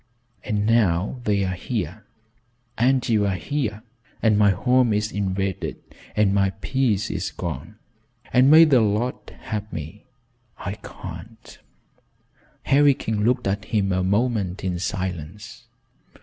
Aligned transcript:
And 0.43 0.65
now 0.65 1.21
they're 1.25 1.53
here, 1.53 2.05
and 2.75 3.07
you're 3.07 3.35
here, 3.35 3.83
and 4.23 4.35
my 4.35 4.49
home 4.49 4.93
is 4.93 5.11
invaded, 5.11 5.77
and 6.15 6.33
my 6.33 6.49
peace 6.59 7.11
is 7.11 7.29
gone, 7.29 7.75
and 8.33 8.49
may 8.49 8.65
the 8.65 8.81
Lord 8.81 9.13
help 9.41 9.71
me 9.71 10.07
I 10.57 10.73
can't." 10.73 11.59
Harry 12.63 12.95
King 12.95 13.23
looked 13.23 13.45
at 13.45 13.65
him 13.65 13.91
a 13.91 14.03
moment 14.03 14.63
in 14.63 14.79
silence. 14.79 15.67